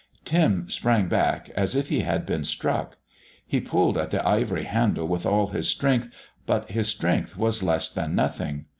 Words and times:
Tim 0.25 0.67
sprang 0.67 1.07
back 1.09 1.49
as 1.49 1.75
if 1.75 1.89
he 1.89 1.99
had 1.99 2.25
been 2.25 2.43
struck. 2.43 2.97
He 3.45 3.61
pulled 3.61 3.99
at 3.99 4.09
the 4.09 4.27
ivory 4.27 4.63
handle 4.63 5.07
with 5.07 5.27
all 5.27 5.49
his 5.49 5.67
strength, 5.67 6.09
but 6.47 6.71
his 6.71 6.87
strength 6.87 7.37
was 7.37 7.61
less 7.61 7.91
than 7.91 8.15
nothing. 8.15 8.65